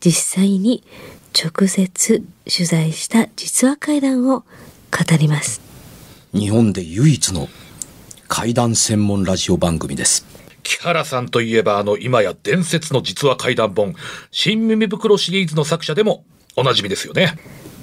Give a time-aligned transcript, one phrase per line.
[0.00, 0.82] 実際に
[1.32, 2.22] 直接
[2.52, 4.46] 取材した実話怪談を語
[5.18, 5.60] ります。
[6.32, 7.48] 日本で唯一の
[8.28, 10.24] 怪談専門ラジオ番組です
[10.62, 13.94] 木原さんといえばあの今や伝説の実話怪談本
[14.30, 16.24] 新耳袋シリーズの作者でも
[16.54, 17.36] おなじみですよね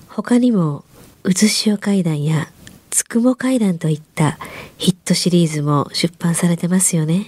[0.07, 0.85] 他にも、
[1.23, 2.47] うずしお怪談や
[2.89, 4.39] つくも怪談といった
[4.77, 7.27] ヒットシリーズも出版されてますよね。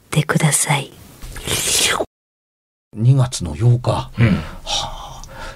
[0.23, 0.91] ください。
[2.97, 4.37] 2月の8日うん。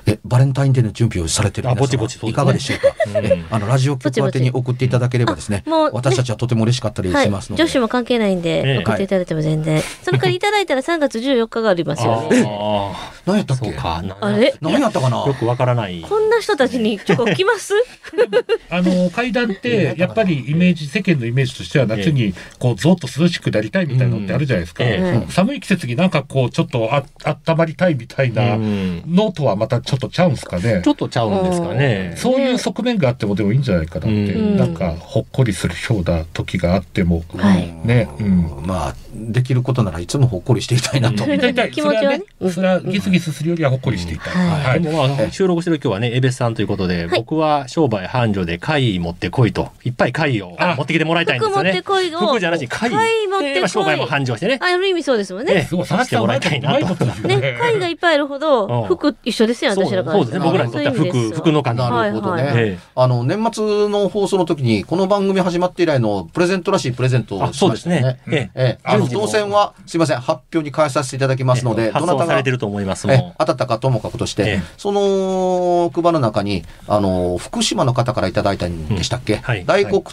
[0.07, 2.31] えバレンタインデーの準備をされてる皆様あぼちぼちそうですね。
[2.31, 2.87] いかがでしょうか、
[3.23, 7.25] えあのラジオ局宛てに送っていただければですね私たちはとても嬉しかったりはい。
[7.25, 9.81] しますので、女子も関係ないんえで、え送っていただいても全然。
[10.03, 12.43] その代わりいただいたら3月14日がありますよね。
[12.45, 13.75] ああ、何やったっけ？
[13.77, 14.01] あ
[14.37, 14.53] れ？
[14.61, 15.25] 何やったかな？
[15.25, 16.01] よくわからない。
[16.01, 17.73] こんな人たちにチョコ来ます？
[18.69, 25.31] あの階段ってやっぱりイメージ世間のイメージとしては夏にこうゾッと涼しくなりたいみたいなのってあるじゃないですか、ええ。
[25.31, 27.03] 寒い季節になんかこうちょっとあ
[27.47, 29.03] 温まりたいみたいなうん。
[29.07, 30.81] のとはまたちょっとちゃうんすかね。
[30.83, 32.13] ちょっとちゃうんですかね。
[32.17, 34.57] そういう側面があってもでもいいんじゃないかなって、うん。
[34.57, 37.71] なんかほっこりするような時があっても、はい。
[37.85, 38.63] ねうん。
[38.65, 41.23] まあできることならいつもほっこりしていたいなと。
[41.25, 41.33] うん。
[41.33, 42.23] 痛い気持ちはね。
[42.39, 44.63] うんそれはギスギスするよりはほっこりしていたい、はい。
[44.63, 44.81] はい。
[44.81, 50.75] でもまあ収録してる今日はね、エベスさんということで、僕は商売繁盛で貝持ってこいと、いっぱい貝をあ。
[50.75, 51.71] 持ってきてもらいたいんですよね。
[51.71, 52.91] 服持ってこいを服じゃなしに貝。
[52.91, 53.53] 貝持ってこい。
[53.53, 54.59] でまあ商売も繁盛してね。
[54.61, 55.53] あ、ある意味そうですもんね。
[55.53, 57.05] ええすごい探してもらいたいなと。
[57.27, 57.37] ね。
[57.37, 58.87] ね、貝がいっぱいあるほど、うん。
[58.87, 60.45] 服一緒ですよ、そう私らからそうですね。
[60.45, 61.83] 僕らにとっては服、服の感じ。
[61.83, 62.63] なるほどね、はいはい。
[62.63, 62.79] ええ。
[62.95, 68.19] あの年末の放送の時にこの番組始まって以来のプレゼントらしいプレゼントをあ、そうですしましたよね。
[68.25, 68.31] ね。
[68.31, 68.51] ええ。
[68.55, 74.61] ええ、あの当選はすいません発表に返させていただきますので、発どなたが送されてると思いますえも当たったかともかくとして、ええ。
[74.77, 79.39] そのクバの中にあの福島の方からいただいたんでしたっけ、うん。
[79.41, 79.65] はい。
[79.65, 80.03] 大黒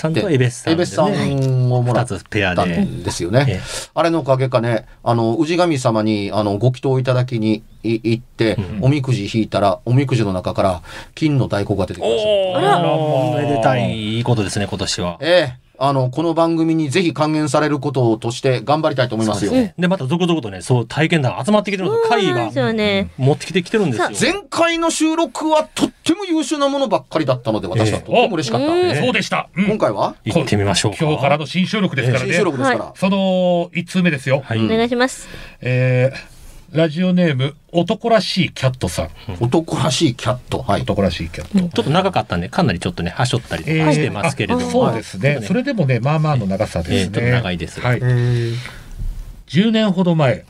[0.00, 0.02] う。
[0.02, 1.34] ちゃんとエベスさんですエベスさね。
[1.34, 2.84] んをもら二ったんつペアで。
[3.04, 3.46] ですよね。
[3.48, 3.60] ええ
[3.94, 10.82] あれのおかげかね、あの、氏神様に、あの、ご祈祷いただきにい行って、うんおみくじ引いたら、おみくじの中から
[11.14, 12.28] 金の大根が出てきました。
[12.28, 15.18] おあら、おめでたい、いいことですね、今年は。
[15.20, 19.52] ええあの、この番組にぜひ還元されることとして頑張りたいと思いますよ。
[19.78, 22.08] で、また続々とね、そう、体験談が集まってきてるんですよ。
[22.10, 23.10] 会がそうなんですよね。
[23.16, 24.32] 持ってきてきてるんですよ。
[24.34, 28.66] 前回の収録はとっても優秀なものばっかりだったので、私はええとっても嬉しかった。
[28.66, 30.16] うんそうでした、うん今回は？
[30.24, 30.98] 行ってみましょうか。
[31.00, 32.92] 今日からの新収録ですからね、新収録ですから。
[32.94, 34.62] その1通目ですよ、はい。
[34.62, 35.28] お願いします。
[35.62, 36.39] えー
[36.72, 39.10] ラジオネーム男らしいキャットさん。
[39.40, 40.62] 男らしいキャット。
[40.62, 40.82] はい。
[40.82, 44.66] 男らしいキャット、ちょっと長かったんで、かなりちょっとね、はしょったりとかしてますけれども。
[44.68, 47.80] あそうですね、それでもねまあまあの長さですね、えーちょっと長いです。
[47.80, 50.44] はい、10年ほど前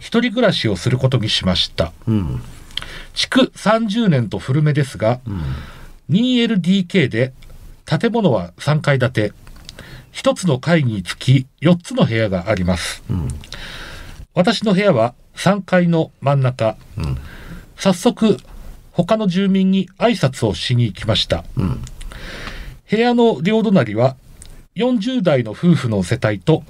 [0.00, 1.92] 一人暮らしをすることにしました。
[2.08, 2.42] うん。
[3.14, 5.20] 築30年と古めですが、
[6.10, 7.32] 2LDK で
[7.84, 9.32] 建物は3階建て。
[10.14, 13.02] 1つの階につき4つの部屋があります、
[14.32, 16.76] 私の部屋は3階の真ん中、
[17.76, 18.38] 早速
[18.92, 21.44] 他の住民に挨拶をしに行きました、
[22.90, 24.16] 部屋の両隣は
[24.76, 26.64] 40代の夫婦の世帯と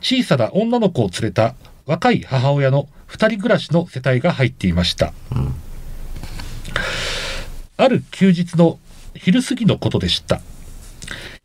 [0.00, 1.54] 小さな女の子を連れた
[1.86, 5.12] 若い母親の2人暮らしの世帯が入っていました、
[7.76, 8.78] ある休日の
[9.14, 10.40] 昼過ぎのことでした。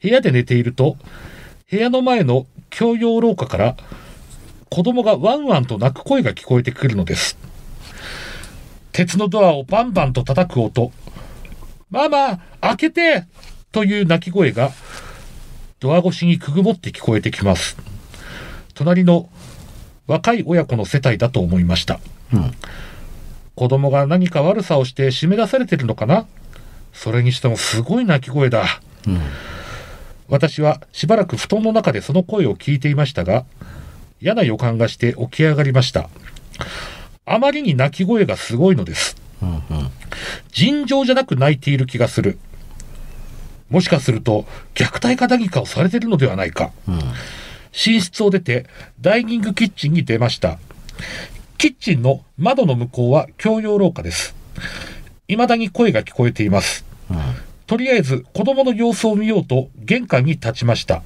[0.01, 0.97] 部屋で寝ていると、
[1.69, 3.77] 部屋の前の共用廊下から
[4.73, 7.37] 子供がワンワンと泣く声が聞こえてくるのです。
[8.93, 10.93] 鉄のドアをバンバンと叩く音。
[11.89, 13.25] ママ、開けて
[13.73, 14.71] という泣き声が
[15.81, 17.75] ドア越しにくぐもって聞こえてきます。
[18.73, 19.29] 隣の
[20.07, 21.99] 若い親子の世帯だと思いました。
[23.55, 26.27] 子供が何か悪さをして締め出されてるのかな？
[26.93, 28.79] それにしてもすごい泣き声だ。
[30.29, 33.43] 私はしばらく布団の中でその声を聞いていましたが、
[34.21, 36.09] 嫌な予感がして起き上がりました。
[37.25, 39.15] あまりに泣き声がすごいのです。
[40.51, 42.37] 尋常じゃなく泣いている気がする。
[43.69, 44.45] もしかすると、
[44.75, 46.71] 虐待か何かをされているのではないか。
[47.73, 48.67] 寝室を出て、
[48.99, 50.59] ダイニングキッチンに出ました。
[51.57, 54.35] キッチンの窓の向こうは共用廊下です。
[55.27, 56.85] 未だに声が聞こえています。
[57.65, 61.01] とりあえず子供の様子を見ようと玄関に立ちました。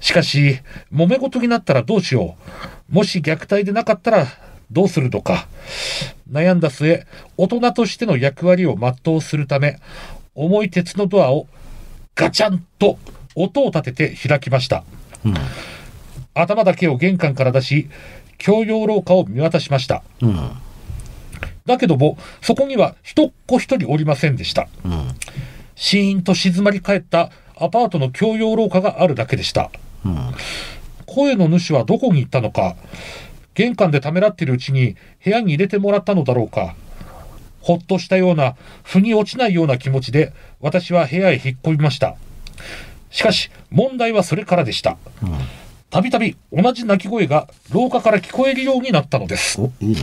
[0.00, 0.60] しかし、
[0.92, 2.36] 揉め事になったらどうしよ
[2.90, 2.94] う。
[2.94, 4.26] もし虐待でなかったら
[4.70, 5.46] どうするのか。
[6.30, 7.06] 悩んだ末、
[7.36, 9.78] 大人としての役割を全うするため、
[10.34, 11.46] 重い鉄のドアを
[12.14, 12.98] ガチャンと
[13.34, 14.84] 音を立てて開きました。
[16.34, 17.88] 頭だけを玄関から出し、
[18.38, 20.02] 共用廊下を見渡しました。
[21.66, 24.68] だけども、そこには人っ子一人おりませんでした。
[25.74, 29.70] シーンと静まり返ったアパートの共用廊下があるだけでした。
[31.06, 32.76] 声の主はどこに行ったのか、
[33.54, 36.74] 玄関でためらっているうちに部屋に入れてもらったのだろうか、
[37.60, 42.16] ほっとしたような、腑に落ちないような気持ちで、私は部屋へ引っ込みました。
[43.10, 44.96] しかし、問題はそれからでした。
[45.90, 49.60] たびたび同じ泣き声が廊下から聞こえるようになったのです。
[49.60, 50.00] お、いいね。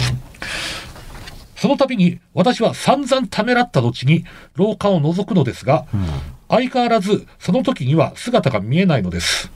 [1.56, 5.86] その度に私は散々ためらった後に廊下を覗くのですが、
[6.50, 9.52] 相変わらずその時には姿が見えないのです。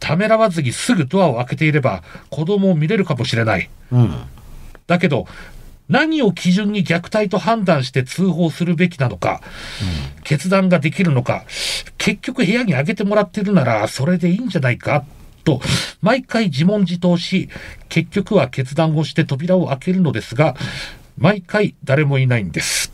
[0.00, 3.70] ためらわずにすぐドアを開けていれば子供を見れるかもしれない。
[3.92, 4.14] うん。
[4.86, 5.26] だけど、
[5.88, 9.40] 何を基準に虐待と判断して通報するべきなのか、
[10.24, 11.44] 決断ができるのか、
[11.98, 15.04] 結局部屋に上げてもらってるならそれでいいんじゃないか、
[15.44, 15.60] と、
[16.00, 17.48] 毎回自問自答し、
[17.88, 20.56] 結局は決断をして扉を開けるのですが、
[21.18, 22.92] 毎回誰もいないんです。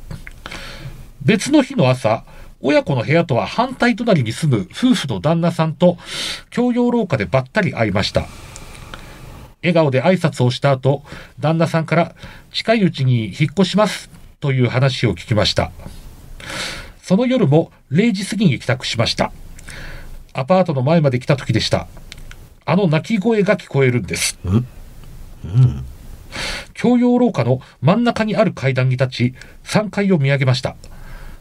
[1.23, 2.25] 別の日の朝、
[2.61, 5.97] 親子の部屋とは反対隣に住む夫婦の旦那さんと
[6.51, 8.27] 共用廊下でばったり会いました。
[9.63, 11.03] 笑顔で挨拶をした後、
[11.39, 12.15] 旦那さんから
[12.53, 14.11] 近いうちに引っ越します
[14.41, 15.71] という話を聞きました。
[17.03, 19.33] その夜も0時過ぎに帰宅しました。
[20.33, 21.87] アパートの前まで来た時でした。
[22.65, 24.39] あの泣き声が聞こえるんです。
[26.81, 29.35] 共用廊下の真ん中にある階段に立ち、
[29.65, 30.77] 3階を見上げました。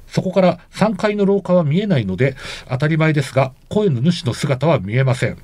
[0.07, 2.35] そこから3階の廊下は見えないので、
[2.69, 5.37] 当たり前ですが、声の主の姿は見えません。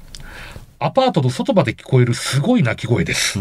[0.80, 3.40] アパートの外まで聞こえるすごい鳴き声です。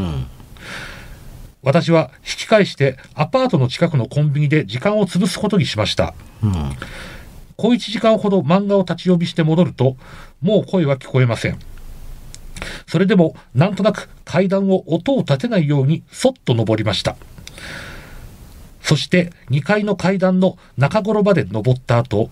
[1.62, 6.14] 私は引き返してアパートの近くのコンビニで時間を潰すことにしました。
[7.56, 9.96] 小1時間ほど漫画を立ち読みして戻ると、
[10.40, 11.58] もう声は聞こえません。
[12.86, 17.16] それでも、なんとなく階段を音を立てないようにそっと登りました。
[18.82, 22.30] そして2階の階段の中頃まで登った後、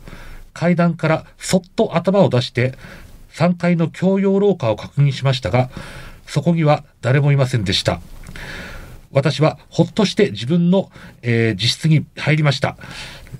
[0.52, 2.74] 階段からそっと頭を出して
[3.34, 5.70] 3階の共用廊下を確認しましたが、
[6.26, 8.00] そこには誰もいませんでした。
[9.12, 10.90] 私はほっとして自分の、
[11.22, 12.76] えー自室に入りました。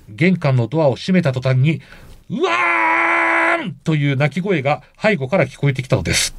[0.09, 1.81] 玄関のドアを閉めた途端に、
[2.29, 6.35] うわーんという鳴き声が背後から聞こえてきたのです。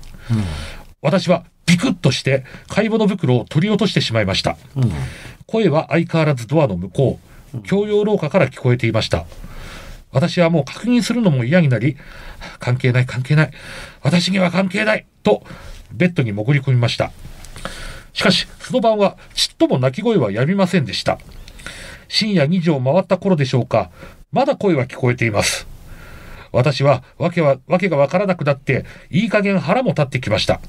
[1.00, 4.56] 私はビクッとして買い物袋を取り落としてしまいました。
[5.46, 7.20] 声は相変わらずドアの向こ
[7.54, 9.26] う、共用廊下から聞こえていました。
[10.10, 11.96] 私はもう確認するのも嫌になり、
[12.58, 13.50] 関係ない関係ない。
[14.02, 15.42] 私には関係ないと、
[15.92, 17.12] ベッドに潜り込みました。
[18.12, 21.18] しかし、その晩はちっとも泣き声はやみませんでした。
[22.08, 23.90] 深夜2時を回った頃でしょうか。
[24.32, 25.66] まだ声は聞こえています。
[26.52, 30.60] 私は、わけは、わけがわからなくなって、いい加減腹も立ってきました。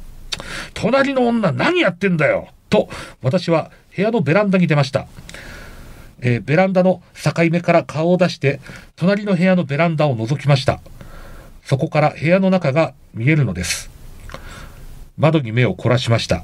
[0.74, 2.90] 隣の女何やってんだよと、
[3.22, 5.08] 私は部屋のベランダに出ました。
[6.22, 8.60] えーベランダの境目から顔を出して、
[8.96, 10.80] 隣の部屋のベランダを覗きました。
[11.64, 13.90] そこから部屋の中が見えるのです。
[15.18, 16.44] 窓に目を凝らしました。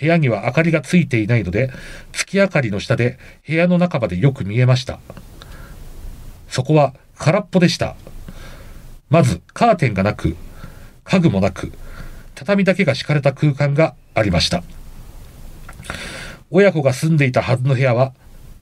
[0.00, 1.70] 部屋には明かりがついていないので、
[2.12, 5.00] 月明かりの下で部屋の中までよく見えました。
[6.48, 7.96] そこは空っぽでした。
[9.10, 10.36] まずカーテンがなく、
[11.04, 11.72] 家具もなく、
[12.38, 14.62] 畳だけが敷かれた空間がありました。
[16.52, 18.14] 親子が住んでいたはずの部屋は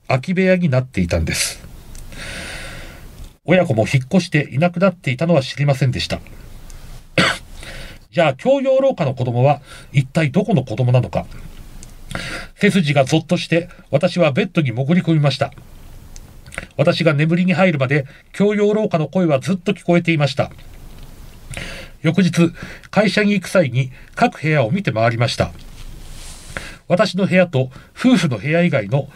[0.09, 1.63] 空き部屋になっていたんです。
[3.45, 6.21] 親子も引っ越していなくなっていたのは知りませんでした。
[8.11, 9.61] じゃあ、共用廊下の子供は
[9.93, 11.27] 一体どこの子供なのか。
[12.59, 15.53] 背筋がゾッとして、私はベッドに潜り込みました。
[16.79, 20.51] 私が眠りに入るまで、共用廊下の声はずっと聞こえていました。
[22.07, 22.53] 翌日、
[22.93, 25.51] 会社に行く際に各部屋を見て回りました。
[26.87, 29.09] 私の部屋と夫婦の部屋以外の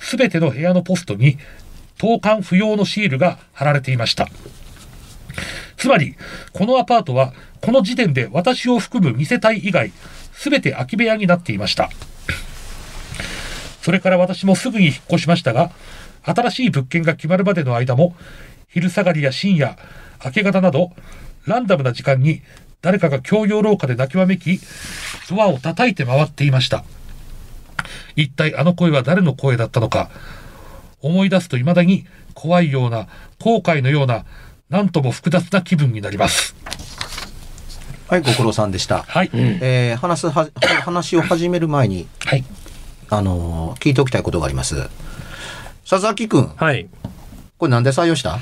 [0.00, 1.36] すべての部屋のポストに
[1.98, 4.28] 投函不要のシールが貼られていました。
[5.76, 6.16] つまり、
[6.54, 9.92] このアパートはこの時点で私を含む2世帯以外、
[10.32, 11.90] すべて空き部屋になっていました。
[13.82, 15.70] それから私もすぐに引っ越しましたが、
[16.22, 18.16] 新しい物件が決まるまでの間も、
[18.68, 19.76] 昼下がりや深夜、
[20.24, 20.92] 明け方など、
[21.46, 22.42] ランダムな時間に
[22.82, 24.60] 誰かが共用廊下で泣きわめき、
[25.28, 26.84] ドアを叩いて回っていました。
[28.16, 30.10] 一体あの声は誰の声だったのか、
[31.00, 33.08] 思い出すと未だに怖いような、
[33.40, 34.24] 後悔のような、
[34.68, 36.54] なんとも複雑な気分になります。
[38.08, 39.02] はい、ご苦労さんでした。
[39.02, 39.30] はい。
[39.34, 40.48] えー話すは、
[40.82, 42.44] 話を始める前に、はい。
[43.10, 44.88] あのー聞いておきたいことがあります。
[45.88, 46.88] 佐々木くん、はい。
[47.58, 48.38] これなんで採用した？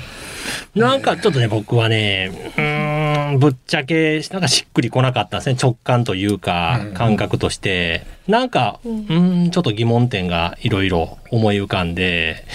[0.75, 5.57] なんかちょっとね、僕はね、うーん、ぶっちゃけ、なんかしっくりこなかったですね。
[5.61, 8.05] 直感というかうん、感覚として。
[8.27, 12.45] なんか、うーん、ちょっと疑問点がいろいろ思い浮かんで、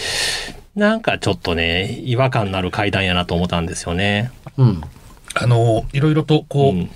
[0.76, 4.31] なんかちょっとね、違和感のある階段やなと思ったんですよね。
[4.57, 4.81] うん。
[5.35, 6.90] あの、いろいろと、こう、うん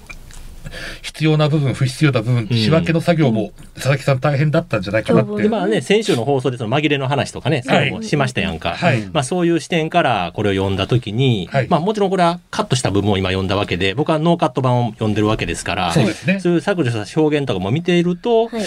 [1.03, 5.43] 必要な部分、不必要な部分、仕分けの作業も、佐々木さん大変だったんじゃないかなって。
[5.43, 8.75] で、まあね、先週の放送でその紛れの話とかね、そういうのもしましたやんか。
[8.75, 16.41] はいまあそういう視点からこれを読んだときに、はいまあもちろんこれはカットした部分を今読んだわけで、僕はノーカット版を読んでるわけですから、そうですね。
[16.41, 18.63] そういう削除した表現とかも見ていると、はい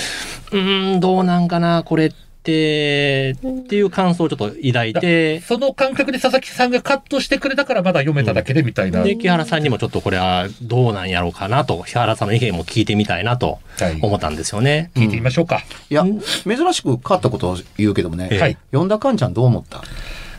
[0.51, 2.13] うーん、どうなんかな、これっ
[2.49, 9.03] て、っていう感想をちょっと抱いて、その感覚で佐々木さんがカットしてくれたからまだ読めただけでみたいな。
[9.03, 14.91] で、木原さんにもちょっとこれはどうなんやろうかなと、木原さんの意見も聞いてみたいなとはい思ったんですよね。
[14.95, 15.61] 聞いてみましょうか。
[15.89, 18.57] いや、珍しく変わったことを言うけどもね、ええはい。
[18.71, 19.83] 読んだかんちゃんどう思った？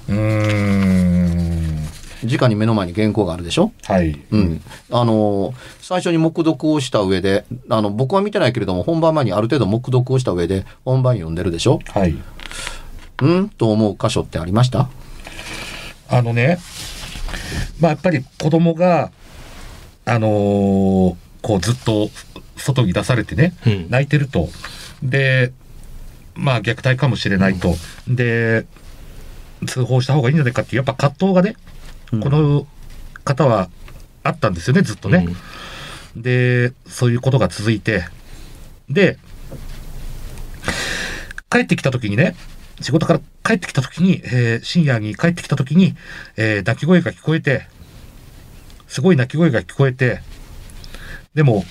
[0.09, 1.61] うーん。
[2.23, 3.73] 直に目の前に原稿があるでしょ？
[3.85, 4.21] はい。
[4.31, 4.61] うん。
[4.90, 5.55] あのー
[5.91, 11.81] 最初に黙読をした上で、あの、僕は見てないけれども、本番前にある程度黙読をした上で、本番読んでるでしょ？
[11.89, 12.15] はい。
[13.23, 13.49] うん？
[13.49, 14.89] と思う箇所ってありました？
[16.09, 16.61] あのね、
[17.81, 19.11] まあやっぱり子供が、
[20.05, 22.09] あのーこうずっと
[22.57, 24.49] 外に出されてね、うん泣いてると。
[25.03, 25.53] で、
[26.37, 27.75] まあ虐待かもしれないと。
[28.07, 28.65] で、
[29.67, 31.57] 通報した方がいいんじゃないかっていう、やっぱ葛藤がね、
[32.23, 32.65] この
[33.25, 33.69] 方は
[34.23, 35.27] あったんですよね、ずっとね。
[36.17, 38.05] で、そういうことが続いて、
[38.88, 39.19] で、
[41.50, 42.35] 帰ってきた時にね、
[42.81, 45.97] 仕事から帰ってきた時に、えー深夜に帰ってきた時に、
[46.37, 47.67] えー泣き声が聞こえて、
[48.88, 50.21] すごい泣き声が聞こえて、
[51.35, 51.64] でも、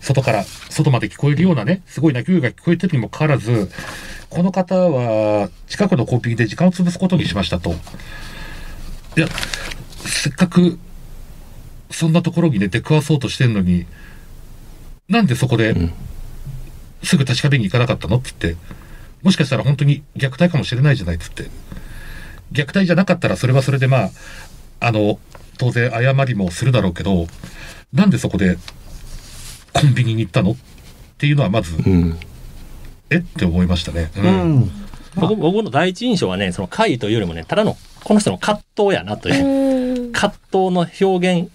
[0.00, 3.70] 外から、外まで聞こえるようなね、すごい泣き声が聞こえてるにもかかわらず、
[4.30, 7.72] この方は、近くのコンビニで時間を潰すことにしましたと。
[9.16, 9.28] いや、
[10.04, 10.78] せっかく、
[11.92, 13.86] そんなところにね、出くわそうとしてんのに、
[15.08, 15.92] なんでそこで、ん
[17.02, 18.16] すぐ確かめに行かなかったの？
[18.16, 18.60] って言って、
[19.22, 21.16] もしかしたら本当に虐待かもしれないじゃない？
[21.16, 21.50] っつって。
[22.52, 24.10] 虐待じゃなかったらそれはそれでまあ、
[24.80, 25.18] あの、
[25.58, 27.26] 当然謝りもするだろうけど、
[27.92, 28.56] なんでそこで
[29.72, 30.52] コンビニに行ったの？
[30.52, 30.56] っ
[31.18, 32.18] ていうのはまず、うん
[33.10, 33.16] え？
[33.18, 34.10] って思いましたね。
[34.16, 34.20] う。
[34.20, 34.70] うんん。
[35.14, 39.46] 僕僕の第一印象はね、その怪異というよりもね、ただのこの人の葛藤やなという。
[39.46, 39.72] うん
[40.12, 41.50] 葛藤の表現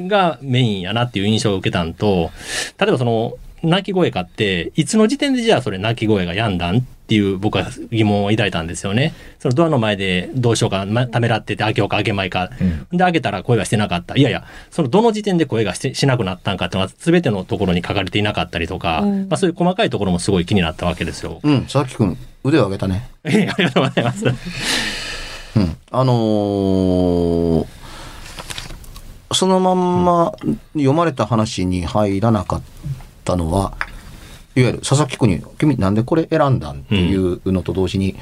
[0.00, 2.30] がメインやなっていう印象を受けたんと、
[2.78, 9.14] 例えばその、泣き声かって、いつの時点でじゃあそれ泣き声が止んだんっていう僕は疑問を抱いたんですよね。
[9.38, 12.50] そのドアの前でどうしようか、まためらってて開けようか開けまいか。
[12.60, 14.16] うんで開けたら声がしてなかった。
[14.16, 21.40] いやいや、そのどの時点で声がしてしなくなったんかっていうのは全てのところに書かれていなかったりとか、うんまあそういう細かいところもすごい気になったわけですよ。
[21.42, 23.08] うん、佐々木くん、腕を上げたね。
[23.24, 24.26] え えありがとうございます。
[24.26, 24.30] う
[25.60, 25.76] ん。
[25.90, 27.83] あのー
[29.34, 30.32] そのまんま
[30.74, 32.62] 読まれた話に入らなかっ
[33.24, 33.74] たのは、
[34.54, 36.76] いわゆる佐々木君に、君なんでこれ選んだん？
[36.78, 38.16] っていうのと同時に、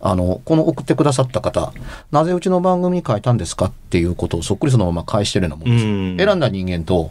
[0.00, 1.72] あの、この送ってくださった方、
[2.10, 3.66] なぜうちの番組に書いたんですか？
[3.66, 6.24] っていうことをそっくりそのまま返してるようなもんです。
[6.26, 7.10] 選んだ人間と、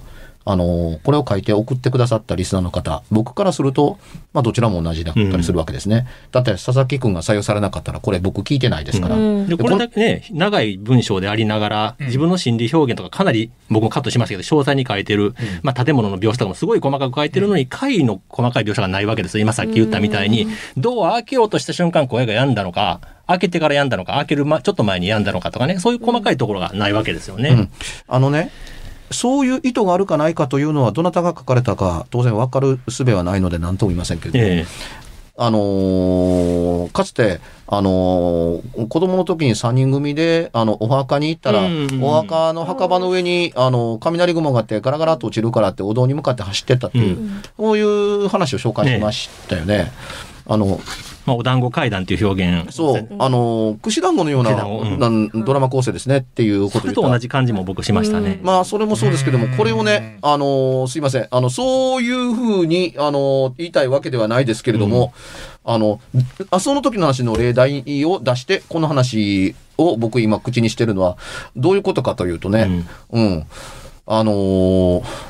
[0.49, 3.99] あの、これを書いて送ってくださったリスナーの方、僕からすると、
[4.33, 6.07] まあどちらも同じだったりするわけですね。
[6.31, 9.15] だって佐々木君が採用されなかったら、これ僕聞いてないですから。
[9.15, 19.43] うんで、これだけね、長い文章でありながら、自分の心理表現とかかなり僕もカットしましたけど、詳細に書いてる、まあ建物の描写とかもすごい細かく書いてるのに、回の細かい描写がないわけですよ。
[19.43, 27.49] 今さっき言ったみたいに、ドア開けようとした瞬間声が止んだのか、開けてから止んだのか、開ける、ま、ちょっと前に止んだのかとかね、そういう細かいところがないわけですよね。
[27.49, 27.69] うん、
[28.07, 28.51] あのね、
[29.11, 34.65] そういう意図があるかないかというのは、どなたが書かれたか、当然分かる術はないので何とも言いませんけれども、え
[35.41, 42.03] あのーかつて、あのー子供の時に3人組で、あの、お墓に行ったら、うん。
[42.03, 49.91] お墓の墓場の上に、あの、雷雲があってガラガラと落ちるからってお堂に向かって走ってったっていう、うそういう話を紹介しましたよね。
[50.49, 50.81] あの、
[51.27, 52.75] まあ、お団子階段っていう表現。
[52.75, 58.39] そう、あの、串団子のようなうんなんドラマ構成ですねっていうことをそれと同じ感じも僕しましたね。
[58.41, 61.27] まあ、それもそうですけども、これをね、あのすいません。
[61.29, 65.13] あの、そういうふうに、あの言いたいわけではないですけれども、
[65.63, 66.01] あの、
[66.49, 71.15] あ、その時の話の例題を出して、この話を僕今口にしてるのは、
[71.55, 73.43] どういうことかというとね、うん。
[74.07, 75.28] あのー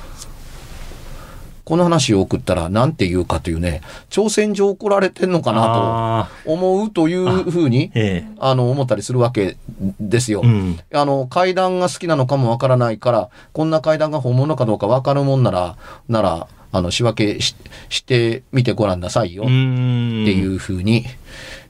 [1.69, 8.31] この話を送ったら何て言うかというね、挑戦状怒られてんのかなあと思うというふうに、ええ。
[8.39, 9.55] あの、思ったりするわけ
[9.99, 10.41] ですよ。
[10.43, 10.79] うん。
[10.91, 17.55] あの、階段が好きなのかもわからないから、こんな階段が本物かどうかわかるもんなら、なら、あの、仕分けし
[17.89, 19.43] してみてごらんなさいよ。
[19.43, 20.25] うってん。
[20.25, 21.05] いうふうに、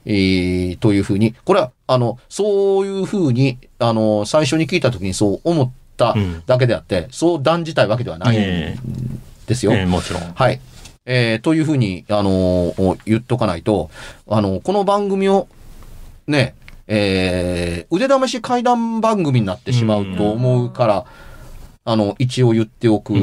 [0.06, 6.42] えーというふうに、これは、あの、そういうふうに、あの、最初に聞いた時にそう思ったうん。
[6.46, 8.36] だけであって、そう断じたいわけではない。
[8.36, 8.78] んえ
[9.50, 9.72] ですよ。
[9.72, 10.22] ええもちろん。
[10.34, 10.60] はい。
[11.06, 13.90] えーというふうに、あのー言っとかないと、
[14.28, 15.48] あのこの番組を、
[16.28, 16.54] ね、
[16.86, 21.04] えー腕試し怪談番組になってしまうと思うから、
[21.84, 23.14] あの、一応言っておく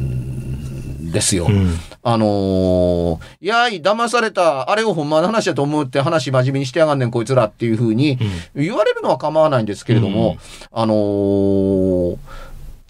[0.00, 1.46] んですよ。
[1.48, 1.74] うん。
[2.02, 8.18] あのーいやい、騙された、あれをほんまの話だと思うって話真面目にしてやがんねん、こいつらっていうふうに
[8.56, 10.38] 言われるのは構わないんですけれども、
[10.72, 12.16] あのー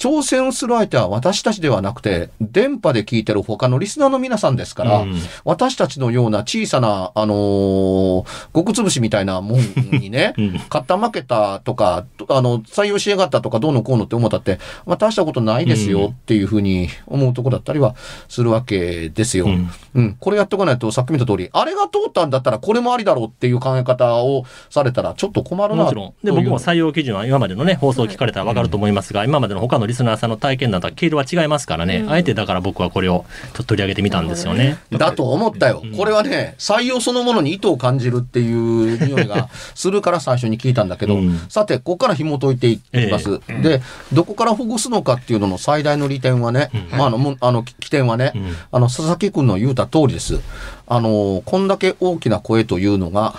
[0.00, 5.14] 挑戦する相手は私たちではなくて、電波で聞いてる他のリスナーの皆さんですから、うん。
[5.45, 9.61] 私たちのような小さな、あのー、極つぶしみたいなもん
[9.92, 10.52] にね、 うん。
[10.54, 17.95] 勝った負けたとか、とあの、採用しやがったとかどうのこうのって思ったって、まあ大したことないですよっていうふうに思うとこだったりは
[18.28, 19.45] するわけですよ。
[19.45, 19.71] うん。
[19.95, 26.14] うん、これやっておかないと、さっき見た通り、あれが通ったんだったらこれもありだろうっていう考え方をされたらちょっと困るなもちろん。
[26.25, 34.78] で、僕も採用基準は今までのね、放送を聞かれたらわかると思いますが、今までの他のリスナーさんの体験談とは毛色は違いますからね、あえてだから僕はこれをちょっと取り上げてみたんですよね。
[34.90, 35.82] だと思ったよ。
[35.97, 41.38] これはね、採用そのものに意図を感じるっていう匂いがするから最初に聞いたんだけど、うん。
[41.49, 43.40] さて、ここから紐解いていきます。
[43.62, 43.82] で、
[44.12, 48.54] どこからほぐすのかっていうのの最大の利点はね、まあ、あの、もあの、起点はね、ん。
[48.70, 50.40] あの、佐々木くんの言うた通りです。
[50.87, 53.35] あの、こんだけ大きな声というのが、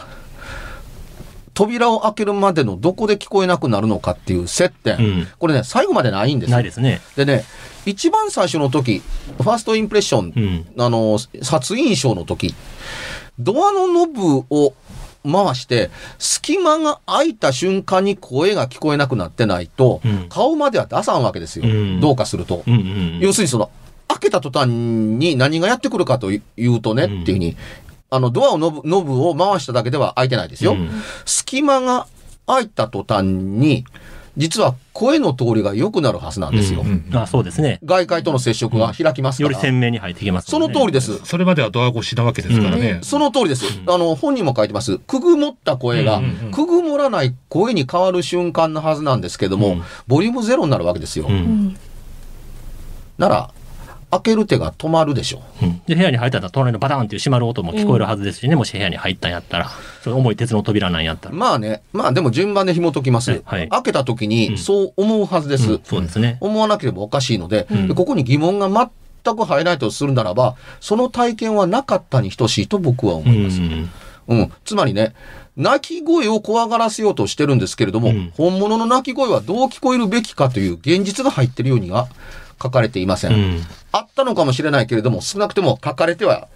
[1.53, 7.01] 扉を開けるまでのどこで聞こえなくなるのかっていう接点、うんこれね、最後までないんですよないですね。
[7.15, 7.43] でね、
[7.85, 9.01] 一番最初の時、
[9.37, 12.53] ファーストインプレッション、あの、初印象の時、
[13.39, 14.73] ドアのノブを
[15.23, 21.65] 回して、隙間が開いた瞬間に声が聞こえなくなってないと、うん顔までは出さんわけですよ。
[21.65, 22.63] うんどうかすると。
[22.65, 23.19] うんうん。
[23.19, 23.69] 要するにその、
[24.07, 27.57] 開けた途端に何がやってくるかというとね、うんっていうふうに、
[28.13, 30.73] あの、ドアをノブノブを回しただけでは開いてないですよ。
[30.73, 30.89] うん
[31.25, 32.07] 隙間が
[32.45, 33.85] 開いた途端に、
[34.37, 36.81] 実は声の通りが良くなるはずなんですよ。
[36.81, 37.79] うんあそうですね。
[37.85, 39.51] 外界との接触が開きますから。
[39.51, 41.19] より鮮明に入ってきますねの通りです。
[41.23, 42.99] それまではドア越しなわけですからね。
[43.01, 43.65] その通りです。
[43.87, 44.97] あの、本にも書いてます。
[44.99, 46.21] くぐもった声が、
[46.51, 51.27] くぐもらない声に変わる瞬間のはずなんですけども、うんボリュームゼロになるわけですよ。
[51.29, 51.77] うん
[53.17, 53.51] なら、
[54.11, 59.69] 開ける手が止まるでしょうんで部屋に入ったら隣のバタンっていう閉まる音も聞こえるはずですしね、もし部屋に入ったんやったら、
[60.03, 61.35] その重い鉄の扉なんやったら。
[61.35, 63.41] まあね、まあでも順番で紐解きます。
[63.45, 65.71] はい開けた時うんにそう思うはずです。
[65.71, 66.37] うんそうですね。
[66.41, 68.69] 思わなければおかしいので、でここに疑問が
[69.23, 73.59] 全く入らないとするならば、その体験はなかったに等しいと僕は思います。
[73.61, 73.89] うん
[74.27, 74.51] うん。
[74.65, 75.13] つまりね、
[75.57, 82.07] 鳴き声を怖がらせようとしてるんですけれども、うん本物の鳴き声はどう聞こえるべきかという現実が入ってるようには
[82.61, 83.33] 書かれていません。
[83.33, 83.61] うん
[83.93, 86.47] あったのかもしれないけれども、少なくても書かれては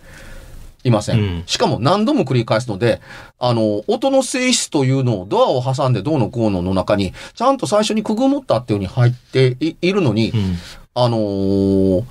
[0.85, 1.19] いません。
[1.19, 3.01] うんしかも何度も繰り返すので、
[3.39, 10.57] あの、音の性質というのをドアを挟んでどうのこうのの中に、ちゃんと最初にくぐもったっていうふうに入っていいるのに、うん
[10.93, 12.03] あのー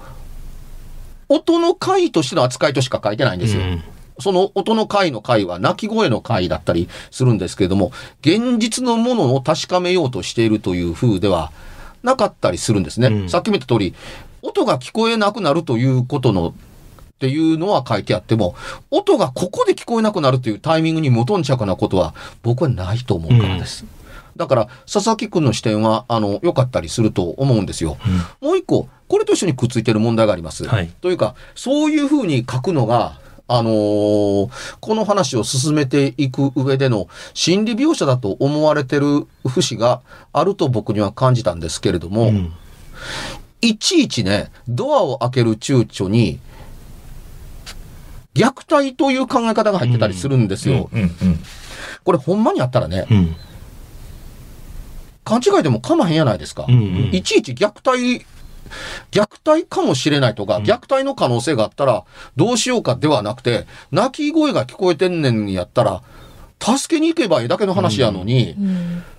[1.31, 3.63] 音の回としての扱いとしか書いてないんですよ。
[3.63, 3.83] うん
[4.21, 11.51] その音の回の回は鳴き声の回だったりするんですけれども、現実のものを確かめようとしているという風では
[12.05, 13.09] なかったりするんですね。
[13.09, 13.95] うんさっきも言った通り、
[14.43, 16.53] 音が聞こえなくなるということのっ
[17.19, 18.55] ていうのは書いてあっても、
[18.91, 23.85] 音がここで聞こえなくなるというタイミングに無頓着なことは僕はないと思うからです。
[24.37, 27.97] だから、佐々木くんの視点は、あの、良かったりすると思うんですよ。
[28.41, 30.67] もう一個、これと一緒にくっついてる問題があります。
[30.67, 40.01] はいというか、そういうふうに書くのが、あのーこの話を進めていく上での心理描写だと思われてる節が
[40.33, 42.53] あると僕には感じたんですけれども、うん
[43.61, 46.39] いちいちね、ドアを開ける躊躇に、
[48.35, 50.91] 虐待という考え方が入ってたりするんですよ。
[52.05, 53.37] これほんまにあったらね、うん
[55.25, 56.67] 勘違いでもかまへんやないですか。
[56.69, 58.27] うんうんいちいち虐待
[59.11, 62.05] 虐待かもしれないとか、虐待の可能性があったら、
[62.37, 66.03] どうしようかではなくて、泣き声が聞こえてんねんやったら、
[66.61, 68.57] 助けに行けばいいだけの話やのに、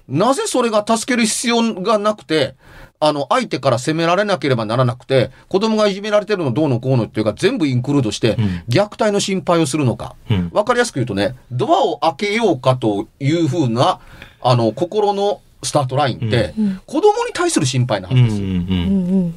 [0.08, 2.56] なぜそれが助ける必要がなくて、
[3.00, 8.38] あの、相手から責められなければならなくて、子供がいじめられてるのどうのこうのっていうか、全部インクルードして、
[8.70, 10.16] 虐待の心配をするのか。
[10.30, 10.50] うん。
[10.54, 14.00] わかりやすく言うとね、ドアを開けようかというふうな、
[14.42, 16.54] あの、心のスタートラインって、
[16.86, 18.48] 子供に対する心配なはうんうずですよ。
[18.48, 19.36] うんうん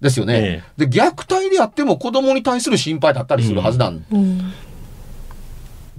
[0.00, 4.52] ですよね、で、虐待であっても子供に対する心配だったりするはずなんうん。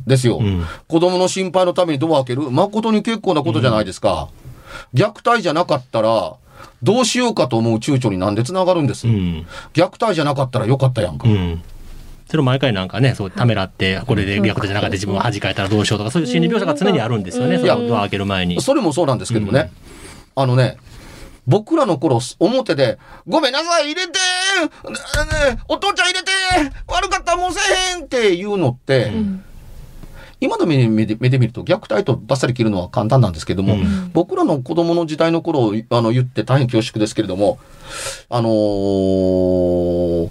[0.05, 0.37] ですよ。
[0.37, 0.63] うん。
[0.87, 2.51] 子供の心配のためにドア開ける。
[2.51, 4.29] 誠に結構なことじゃないですか。
[4.93, 6.35] 虐待じゃなかったら、
[6.83, 9.47] どうしようかと思う躊躇になんでつながるんです、うん。
[9.73, 11.27] 虐待じゃなかったらよかったやんか。
[11.27, 11.61] うん
[12.29, 17.61] それを毎回なんかね、そう、ためらって、これで虐待じゃなかった自分を恥かいたらどうしようとか、そういう心理描写が常にあるんですよね、うん。
[17.61, 18.61] そのドア開ける前に。
[18.61, 19.71] それもそうなんですけどもね。
[20.35, 20.77] あのね、
[21.47, 24.19] 僕らの頃、表で、ごめんなさい、入れて
[25.69, 27.59] お父ちゃん入れてー悪かったらもうせ
[27.93, 29.11] えへんっていうのって、
[30.41, 34.11] 今の目で目で目で見ると虐待とバッサリ切るのは簡単なんですけども、うん。
[34.13, 37.59] 僕らの子供の時代の頃あの言って大変恐縮ですけれども、
[38.29, 40.29] あのー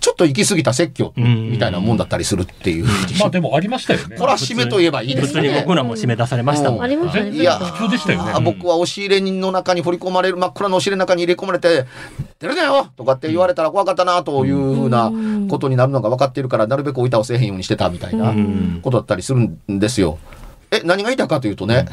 [0.00, 2.86] ちょっと行き過ぎた説教みたいなもんだったりするっていう。
[3.18, 4.16] まあでもありましたよね。
[4.16, 5.60] これは締めといえばいいで普通にすね。
[5.60, 6.82] 僕らも締め出されましたもん。
[6.82, 7.30] ありましたね。
[7.30, 11.86] いいや普通でしたよね僕は押し入れの中に掘り込まれる、真っ暗な押し入れの中に入れ込まれて、
[12.38, 15.12] 出るなよとかって言われたら怖かったなというふうな
[15.50, 20.18] ことになるのが分かっているから、なるべく置いたをせえへんようにしてたみたいなうんことだったりするんですよ。
[20.70, 21.86] え、何が言いたいかというとね、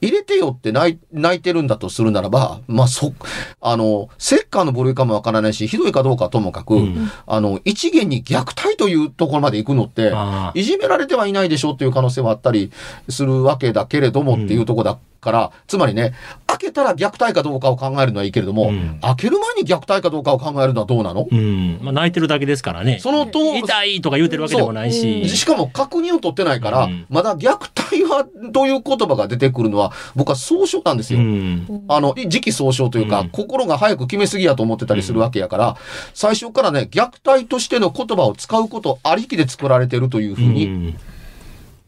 [0.00, 0.98] 入れてよって泣
[1.36, 3.12] いてるんだとするならば、まあ、そ、
[3.60, 7.10] あの、セッカーの部類かもわからないし、ひどいかどうかはともかく、うん。
[7.26, 10.12] あの、一元に虐待というところまで行くのって、
[10.54, 12.70] いじめられてはいないでしょっていう可能性はあったり
[13.08, 16.12] するわけだけれどもっていうところだから、つまりね、
[16.46, 21.78] 開けたら虐待かどうかを考えるのはいいけれども、うん開ける前に虐待かどうかを考えるのはどうなの、うん。
[21.80, 22.98] まあ泣いてるだけですからね。
[23.00, 25.28] そのと痛いとか言うてるわけでもないし。
[25.28, 31.22] しかも確認を取ってないから、うんまだ虐待はという言葉が出てくるのは、僕は総称なんですうよ。
[31.22, 31.84] ん。
[31.88, 35.76] あの、時期総称というか、うん心が早く決めすぎやと思ってたりするわけやから、
[36.14, 40.96] 最初からね、虐待としての言葉を使うことありきで作られてるというふうにん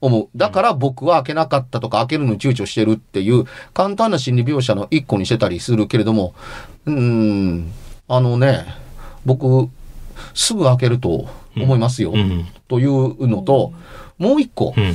[0.00, 0.28] 思う。
[0.36, 6.34] だから僕は開けなかったとか開けるのに躊躇してるっていう簡単な心理描写の一個にしてたりするけれども、
[6.86, 7.72] うーん、
[8.08, 8.66] あのね、
[9.24, 9.68] 僕、
[10.34, 12.12] すぐ開けると思いますよ。
[12.12, 12.46] うん。
[12.68, 13.72] というのと、
[14.18, 14.94] もう一個、うん。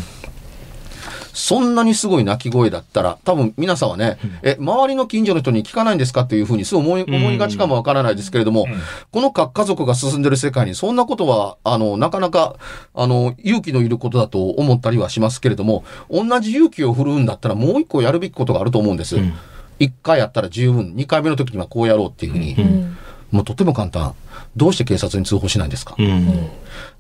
[1.34, 8.68] そんなにすごい鳴き声だったら、多分皆さんはね、え、周りの近所の人に聞かないんですかっていうふうにそう思い思いがちかもわからないですけれども、
[9.12, 12.56] この核家族が進んでる世界にそんなことは、あの、なかなか、
[12.94, 19.18] あの、勇気のいることだと思ったりはしますけれども、同じ勇気を振るうんだったらもう一個やるべきことがあると思うんです。
[19.18, 19.34] うん。
[19.80, 22.98] 一回やったら十分、二回目の時にはこうやろうっていうふうに、うん。
[23.32, 24.14] もうとても簡単。
[24.56, 26.50] どうして警察に通報しないんですか、うん。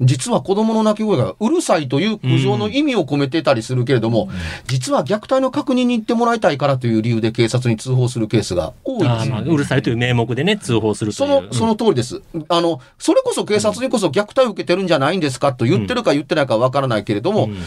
[0.02, 4.30] 実は子供の泣き声がうるさいという苦情の意味を込めてたりするけれども、
[4.66, 9.10] 実は虐待の確認に行ってもらいたいからという理由で警察に通報するケースが多いです。
[9.10, 11.12] あーまあうるさいという名目でね、通報する。
[11.12, 12.22] その、その通りです。
[12.48, 17.58] あの、それこそ警察にこそ虐待を受けてるんじゃないんですかと言ってるか言ってないかわからないけれども、うん。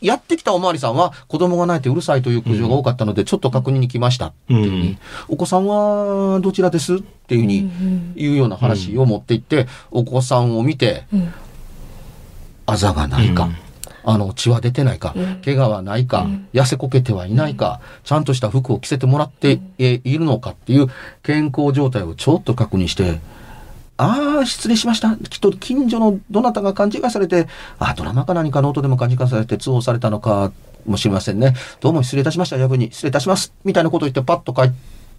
[0.00, 4.98] やってきたおまわりさんは子供が泣いてうるさいという苦情が多かったので、ちょっと確認に来ましたっていうふうに、うん。
[5.28, 7.70] お子さんはどちらですっていうふうに
[8.14, 11.32] 言うような話を持っていって、お子さんを見て、うん
[12.68, 13.56] あざがないか、うん
[14.04, 20.86] あの血は出てないか、怪我はないか、痩せこけてはいないか、ちゃんとした服を着せてもらってえいるのかっていう
[21.22, 23.20] 健康状態をちょっと確認して、
[23.98, 25.14] ああ、失礼しました。
[25.16, 30.52] きっと近所のどなたが勘違いされて、あドラマか何かの音でも勘違いされて通報されたのか
[30.86, 31.54] もしれませんね。
[31.80, 32.56] どうも失礼いたしました。
[32.56, 33.52] 夜分に失礼いたします。
[33.64, 34.70] みたいなことを言ってパッと帰っ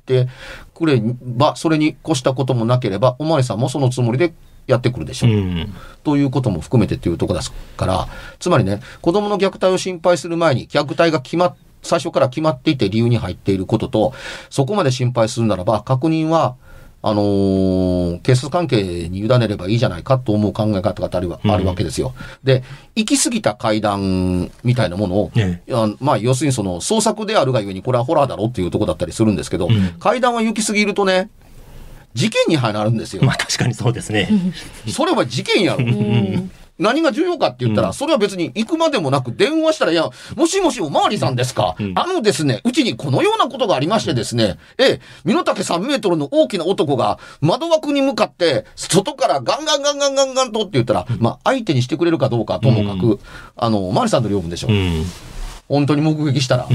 [0.06, 0.30] て
[0.74, 4.34] くれば、それに越したこともなければ、おまわりさんもそのつもりで
[4.70, 5.32] やってくるでしょう。
[5.32, 5.74] うん。
[6.04, 8.08] ということも含めてっていうところですから、
[8.40, 14.14] つまりね、子供の虐待を心配する前に、虐待が決まっ、最初から決まっていて理由に入っていることと、
[14.50, 16.56] そこまで心配するならば、確認は、
[17.02, 22.14] あのー警察関係に委ねればいいじゃないかと思う考え方があるわあるわけですよ。
[22.44, 22.64] で、
[22.96, 31.30] 行き過ぎた階段みたいなものを、えいやまあ、要するにその創作であるがゆえにこれはホラーだろうっていうところだったりするんですけど、ん階段は行き過ぎるとね、
[32.14, 33.24] 事件になるんですよ。
[33.24, 34.30] まあ確かにそうですね。
[34.88, 35.86] それは事件やろ。
[35.86, 53.20] うん何が重要かって言ったら、それは別に行くまでもなく電話したら、いや、もしもしおまわりさんですか、んあのですね、うちにこのようなことがありましてですね、ええ、身の丈3メートルの大きな男が窓枠に向かって、外からガンガンガンガンガンガンとって言ったら、まあ相手にしてくれるかどうかともかく、
[53.58, 54.70] あの、おまわりさんと両分でしょ。
[54.70, 55.04] うん。
[55.68, 56.68] 本当に目撃したら。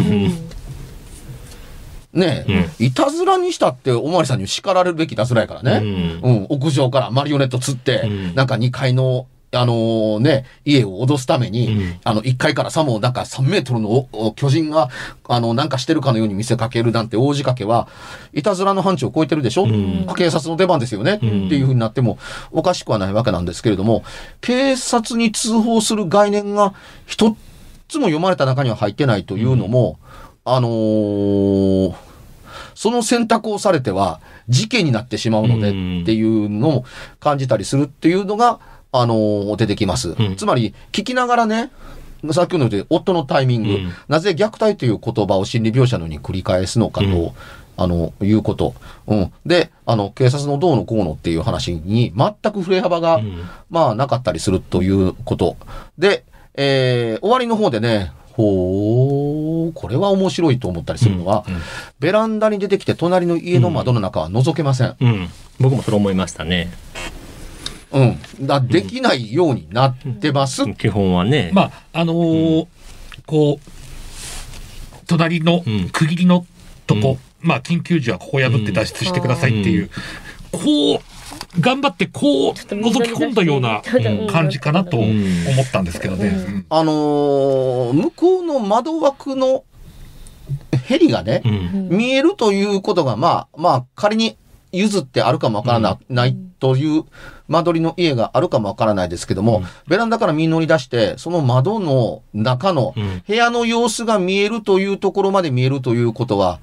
[2.14, 6.20] ねえ、いたずらにしたっておまわりさんに叱られるべきいたずらやからね。
[6.22, 8.34] うん、屋上からマリオネット釣って、うん。
[8.34, 12.00] なんか2階の、あのーね、家を脅すために、うん。
[12.04, 14.90] あの、1階からさもなんか3メートルの巨人が、
[15.28, 17.88] あの、なんかしてるかのように見せかけるなんて大仕掛けは、
[18.32, 20.06] いたずらの範疇を超えてるでしょ、ん。
[20.16, 22.18] 警察の出番ですよね、っていうふうになっても
[22.52, 24.04] おかしくはないわけなんですけれども、
[24.40, 26.74] 警察に通報する概念が
[27.06, 27.36] 一
[27.88, 29.98] つも読まれた中には入ってないというのも、
[30.44, 31.94] あのー
[32.74, 36.84] その選択をされては事件になってしまうのでうんっていうのを
[37.20, 38.58] 感じたりするっていうのが、
[38.92, 40.10] あのー出てきます。
[40.10, 41.70] んつまり、聞きながらね、
[42.32, 47.30] さっきの言う夫のタイミング、うんなぜ虐待という言葉を心理描写のように繰り返すのかと、うん
[47.76, 48.74] あの、いうこと。
[49.08, 49.32] うん。
[49.44, 55.56] で、あの、警察のどうのこうのっていう話に全く触れ幅が、んまあ、なかったりするということ。
[55.98, 61.44] で、えー終わりの方でね、ほー、これは面白いと思ったりするのは、
[62.00, 64.96] ベランダに出てきて隣の家の窓の中は覗けません。
[65.00, 65.28] うん。
[65.60, 66.72] 僕もそれ思いましたね。
[67.92, 68.18] うん。
[68.40, 70.64] だできないようになってます。
[70.74, 71.50] 基本はね。
[71.54, 72.66] まあ、あのー
[73.26, 73.70] こう、
[75.06, 76.44] 隣のうん区切りの
[76.88, 79.90] とこ、まあ、緊急時はここ破って脱出してくださいっていう、
[80.50, 81.00] こう、
[81.60, 85.20] 頑張ってこう、覗き込んだようなうん感じかなと思ん。
[85.62, 86.28] ったんですけどね。
[86.28, 86.66] うん。
[86.68, 89.64] あのー向こうの窓枠の
[90.84, 91.88] ヘリがね、うん。
[91.90, 94.36] 見えるということが、まあ、まあ、仮に
[94.72, 97.04] 譲ってあるかもわからな,、ないという
[97.46, 103.22] 間取りの家があるかもわからないですけども、ベランダから身乗り出して、その窓の中のうん。
[103.26, 106.58] 部屋の様子が見えるというところまで見えるということは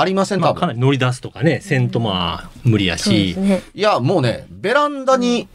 [0.00, 0.54] ありません、まあ。
[0.54, 3.40] かなり乗り出すとかね、せんとまあ、無理やしそうです。
[3.40, 3.62] ね。
[3.74, 5.48] いや、もうね、ベランダに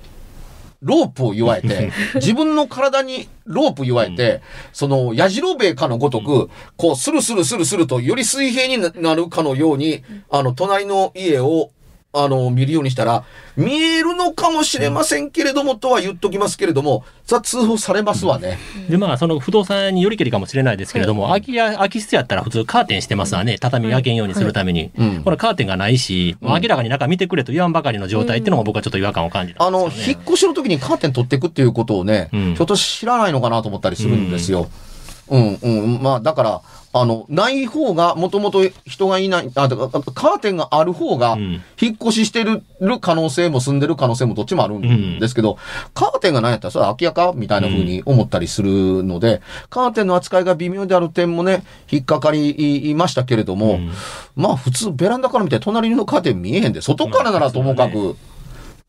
[0.81, 11.71] ロープを祝えて、 自分の体にロープ祝えて、その、やじろべえかのごとく、こう、スルスルスルスルと、より水平になるかのように、あの、隣の家を、
[12.15, 13.23] あの、見るようにしたら、
[13.57, 18.57] 見えるのかもしれませんけれども、とは言っときますけれども、さ、通報されますわね。
[18.89, 23.57] で、まあ、その不動産によりけりかもしれないですけれども、空き家、空き室やったら普通カーテンしてますわね。
[23.59, 24.91] 畳開けんようにするために。
[24.97, 29.89] うんこれカーテンがないし、明らかに中見てくれと言わんばかりの状態っていうのも僕はちょっと違和感を感じたあの。
[29.89, 34.67] 引っ越しの時にカーテン取っていくっていうことをね、うんひょっと知らないのかなと思ったりするんですよ。
[35.27, 36.61] うん、うん、まあ、だから、
[36.97, 42.63] あの、ない方が、もともと人がいない、あ、だからカーテンがある方がうん、引っ越ししてる
[43.01, 45.57] 可能性も住んでる可能性もどっちもあるんですけど、
[45.93, 53.91] カーテンがないやったら、それは空き家かみたいな風に思ったりするので、カーテンの扱いが微妙である点もね、引っかかりましたけれども、うん。
[54.37, 58.15] まあ普通ベランダから見て隣のカーテン見えへんで、外からならともかく、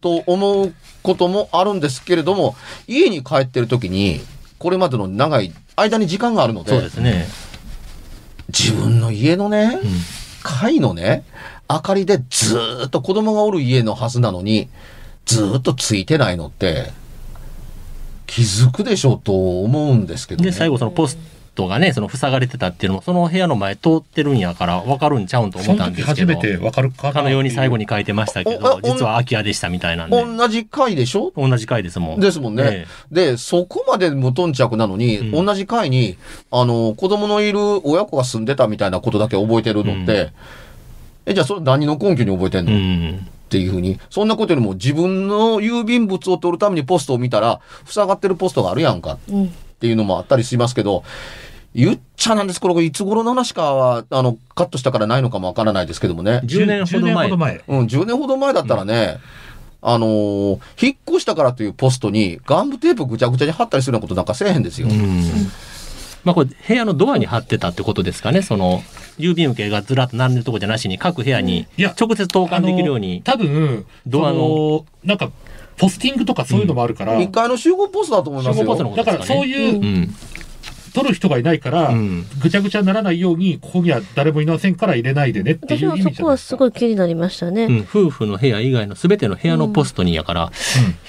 [0.00, 2.54] と思うこともあるんですけれども、
[2.86, 4.20] 家に帰ってる時に、
[4.58, 7.26] これまでの長い間に時間があるので、そうですね。
[8.48, 9.80] 自分の家のね、
[10.42, 11.24] 階のね、
[11.68, 14.68] 明かりでずーっと子供がおる家のはずなのに、
[15.24, 16.92] ずーっとついてないのって、
[18.26, 20.50] 気づくでしょうと思うんですけどね。
[20.50, 21.18] で、最後そのポス
[21.56, 26.34] トがね、その塞がれてたっていうのも、その部屋の前通ってるんやから分かるんちゃうんと思そったんですけど。
[26.34, 30.24] の時初めてわかるかなかのように最後に書いてましたけおどお、実は空き家でしたみたいなんで。
[30.24, 31.32] 同じ階でしょ？
[31.36, 32.20] 同じ回ですもん。
[32.20, 32.62] ですもんね。
[32.66, 36.16] えで、そこまで無頓着なのに、うん同じ階に、
[36.50, 40.30] あの、子供のいる親子が住んでたみたいなことだけ覚えてるのって、
[41.26, 43.26] え、じゃあそれ何の根拠に覚えてんえの、っうん。
[43.48, 49.54] ていうふうに、そんなことよりも自分の郵便物を取るためにポストを見たら、塞がってるポストがあるやんかっうん。
[49.78, 51.04] ていうのもあったりしますけど、
[51.74, 52.60] 言っちゃなんです。
[52.60, 56.40] これいつ頃の話かは、あの、カットしたからないのかもわからないですけどもね。
[56.44, 57.12] 10年ほど前。
[57.12, 57.64] 10年ほど前。
[57.68, 59.18] うん、10年ほど前だったらね、
[59.82, 64.88] あのー引っ越したからというポストにガムテープぐちゃぐちゃに貼ったりするようなことなんかせえへんですよ。
[64.88, 65.22] うん。
[66.24, 68.42] まあこれ部屋のドアに貼ってたってことですかね。
[68.42, 68.82] その、
[69.18, 73.22] 郵便受けがずらっと並んでるとこじゃなしに、各部屋に直接投函できるように。
[73.22, 75.30] 多分、ドアのなんか、
[75.76, 78.96] ポスティングとかそういうのもあるから、一階の集合ポストだと思います集合ポストのよ。
[78.96, 80.14] だからそういう、うん。
[80.96, 82.24] 取る人がいないから、うん。
[82.40, 86.10] ぐちゃぐちゃにならないように、ここには誰もいませんから入れないでねっていう意私はそこ味じゃない。
[86.10, 86.26] ですか。
[86.26, 87.64] はすごい気になりましたね。
[87.64, 90.50] うん、夫婦の部屋以外の全ての部屋のポストにやから、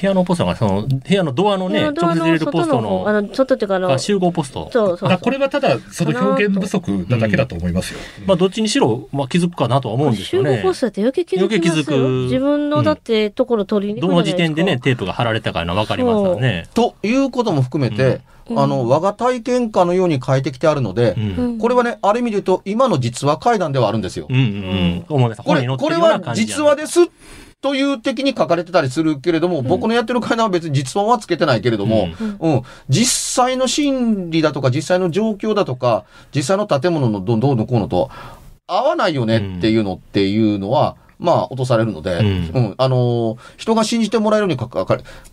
[0.02, 4.70] 部屋のポストがその部屋のドアのね直接入れるポスト外あのの外っていうかあのが集合ポスト。
[4.74, 8.00] そうそうこれはただ、その表現不足なだけだと思いますよ。
[8.26, 10.58] まあどっちにしろ、まあ、気づくかなとは思うんですよね。
[10.58, 12.24] 集合ポスターって余計気づきますよ余計気づく。
[12.24, 16.68] 自分のだってところ取りに行どのくじゃないですか時点でねテープが貼られたかの分かりますよね。
[16.74, 18.22] ということも含めて、
[18.56, 21.58] あの、我が体験下のように書いてきてあるので、うん。
[21.58, 24.28] これはね、ある意味で言うと、今の実話怪談ではあるんですよ。
[24.30, 25.18] うんうんこ
[25.56, 27.00] れ、これは実話です。
[27.60, 36.06] という的に書かれてたりするけれども、僕のやってる怪談は別に実話はつけてないけれども、うん、実際の心理だとか、実際の状況だとか、
[36.36, 38.12] 実際の建物のどどうのこうのと、
[38.68, 42.26] 合わないよねっていうのっていうのは、まあ、落とされるので、うん。
[42.54, 44.86] うん、あのー人が信じてもらえるように書か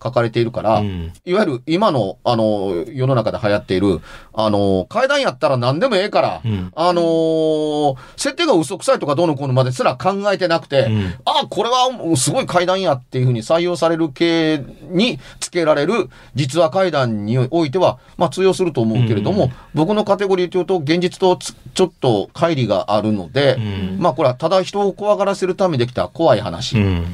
[0.03, 1.13] 書かれているから、うん。
[1.25, 4.01] いわゆる今の、あのー世の中で流行っている、
[4.33, 6.73] あのー階段やったら何でもええから、うん。
[6.75, 11.15] あのー設定が嘘くさいとかどうのこうのまですら考えてなくて、うん。
[11.25, 19.51] あ、これはすごい階段やっていうふうに採用される系につけられる実話階段においては、まあ通用すると思うけれども、うん。
[19.75, 23.99] 僕のカテゴリーというと現実とつちょっと乖離があるので、うん。
[24.01, 26.79] まあこれはただ人を怖がらせるためにできた怖い話。
[26.79, 27.05] うん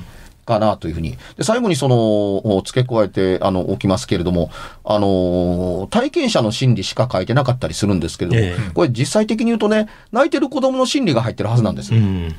[0.46, 1.16] かなというふうに。
[1.36, 4.50] で、最後にその、付け加えて、あの、おきますけれども、
[4.84, 12.00] あの、体験者の心理しか書いてなかったりするんですけれども、ええこれ実際的に言うとね、泣いてる子供の心理が入ってるはずなんですよ。
[12.00, 12.34] うん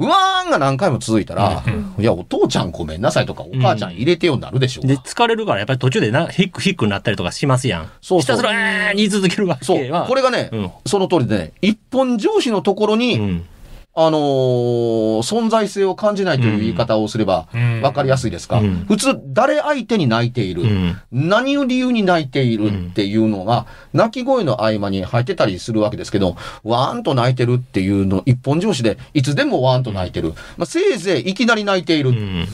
[0.00, 1.64] うわーんが何回も続いたら、
[1.98, 7.82] いや、お父ちゃんごめんなさいとか、お母ちゃん入れてよになるでしょうがで、疲れるからやっぱり途中でなヒックヒックになったりとかしますやん。
[7.84, 8.52] そうそうひたすら、
[8.90, 10.06] えー言い続けるわそうけは。。
[10.06, 13.44] これがね、うんその通りでね、一本上司のところに、うん。
[14.00, 20.96] あのー存在性を感じないという言い方をすればうん分かりやすいですか、うん普通、誰相手に泣いている、うん。
[21.12, 30.34] 何を理由に泣いているっていうのが、泣き声の合間に入ってたりするわけですけど、わーんと泣いてるっていうの、一本上司で、いつでもわーんと泣いてる。
[30.56, 32.10] まあ、せいぜいいきなり泣いている。
[32.10, 32.46] うん。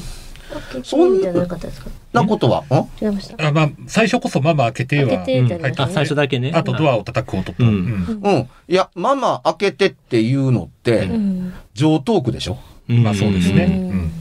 [0.82, 1.90] そんじゃなかったですか？
[2.12, 3.04] なことは、ん？
[3.04, 3.48] 違いました。
[3.48, 6.52] あまあ、最初こそママ開けては、開けてじゃなかったあ、最初だけね。
[6.54, 7.54] あとドアを叩く音と。
[7.58, 7.68] うん。
[7.68, 8.20] うん。
[8.22, 8.48] うん。
[8.68, 11.54] いや、ママ開けてっていうのって、うん。
[11.74, 12.58] 上トークでしょ？
[12.88, 13.02] うん。
[13.02, 14.12] まあそうですね。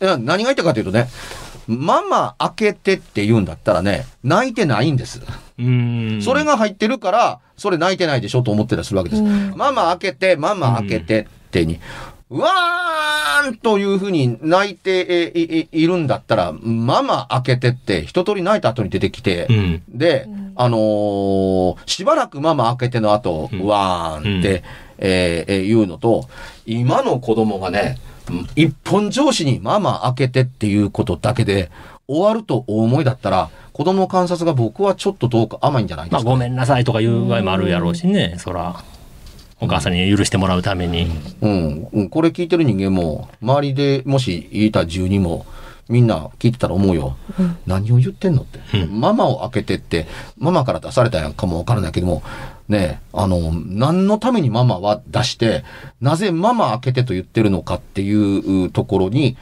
[0.00, 0.24] ううん。
[0.24, 1.08] 何が言ったかというとね、
[1.66, 5.20] ママ開けてって言うんだったらね、泣いてないんです。
[5.58, 6.20] うん。
[6.22, 9.22] それが入ってるから、それ泣いてないでしょと思ってたりするわけです。
[9.22, 9.54] うん。
[9.56, 11.78] ママ開けて、ママ開けてってに、
[12.30, 12.50] うわ
[13.56, 19.82] というふうに泣いてえいいいるんだったら、ママ開けてって一通り泣いた後に出てきて、うん。
[19.88, 24.62] で、あのーしばらくママ開けての後、うんうわーんって、うん
[24.98, 26.28] えーえー言うのと、
[26.66, 27.98] 今の子供がね、
[28.54, 31.70] 一本上司にママ開けてっていうことだけで
[32.06, 38.82] 終わるとお思いだったら、子供の観察が僕はちょっとどうか甘いんじゃないでまあ、すか、ごめんなさいとかいう場合もあるやろうしね、そら。
[39.60, 41.06] お母さんに許してもらうために。
[41.40, 45.46] うん、うん、これ聞いてる人間も、周りでもしいた住人も、
[45.88, 47.16] みんな聞いてたら思うよ。
[47.66, 48.60] 何を言ってんのって。
[48.78, 50.06] うんママを開けてって、
[50.38, 52.22] ママから出されたやんかもわからないけども、
[52.68, 55.64] ねえ、あの、何のためにママは出して、
[56.00, 59.36] なぜママ開けてと言ってるのかっていうところに、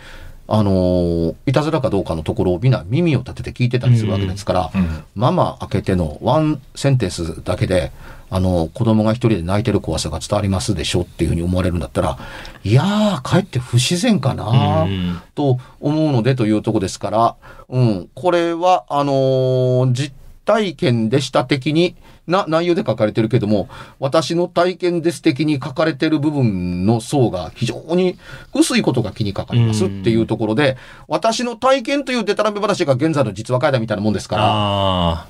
[0.51, 5.05] あの、いたずらかどうかのところをみんな耳を立てて聞いてたりするわけですから、うん。
[5.15, 7.93] ママ開けてのワンセンテンスだけで、
[8.31, 12.19] あの、子供が一人で泣いてる怖さが伝わりますでしょっていうふうに思われるんだったら、
[12.65, 15.21] いやー、かえって不自然かな、うん。
[15.35, 17.37] と思うのでというとこですから、
[17.69, 20.13] うん、これは、あのー実
[20.49, 21.95] 体験でした的に、
[22.29, 28.19] な内容で書かれてるけども、私の体験です的に書かれてる部分の層が非常に
[28.55, 30.77] 薄いことが気にかかりますっていうところで、
[31.09, 35.27] 私の体験というデタラメ話が現在の実話会談みたいなもんですから、あ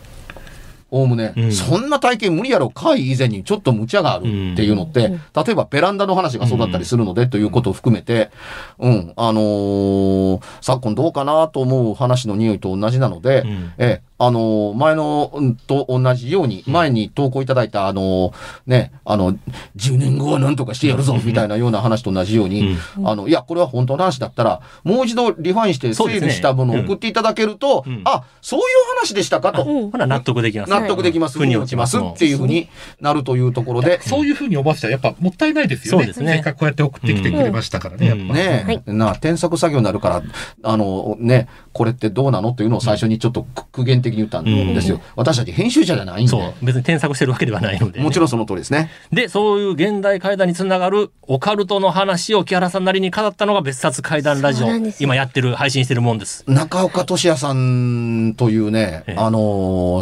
[0.91, 1.53] おおむね、うん。
[1.53, 8.31] そんな体験無理やろ、会以前にちょっと無茶があるっていうのって、例えばベランダの話がそうだったりするので、ということを含めて、
[8.79, 13.73] うん、あのー昨今どうかなと思う話の匂いと同じなので、うん。
[13.79, 18.33] ええ、あのー前の、うんと同じように、前に投稿いただいた、あのー
[18.67, 19.35] ね、あの、
[19.77, 28.03] 10年後は何とかしてやるぞ、みたいなような話と同じように、あの、いや、これは本当の話だったら、もう一度リファインして整理したものを送っていただけると、うん。
[28.05, 28.65] あ、そういう
[28.97, 29.65] 話でしたかと。
[29.65, 29.91] うん。
[29.91, 30.71] ほら納得できます。
[30.71, 32.69] 納得できます、腑に落ちますっていうふうに
[33.01, 36.05] なるというところで、そういうふうに思わせたらやっぱもったいないですよね。
[36.05, 36.33] そうですね。
[36.35, 38.19] せっかくこうやって送ってきてくれましたからね、うん。
[38.19, 38.35] やっぱ。
[38.35, 38.83] ね。
[38.87, 40.23] え、なあ、添削作業になるから、
[40.63, 42.53] あの、ね、これってどうなの？
[42.53, 45.01] というのを最初にちょっと苦言的に言ったんですよ。
[45.15, 46.55] 私たち編集者じゃないんそうで。。
[46.61, 48.91] 別に添削してるわけではないのでね、もちろんその通りですね。
[49.13, 54.67] で、そういう現代怪談につながるオカルトの話を木原さんなりに語ったのが別冊怪談ラジオ
[54.99, 56.43] 今やってる、配信してるもんです。
[56.49, 59.39] 中岡俊也さんというね、ええあの